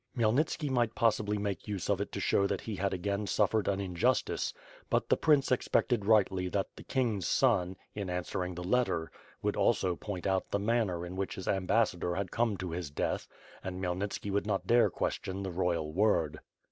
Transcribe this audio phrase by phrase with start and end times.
[0.17, 3.79] iChmyelnitski might possibly make use of it to show that he had again suffered an
[3.79, 4.51] injustice,
[4.89, 9.11] but the prince expected rightly that the king's son, in answering the letter,
[9.43, 13.27] would also point out the manner in which his ambassador had come to his death,
[13.63, 16.39] and Khmyelnitski would not dare question the royal word.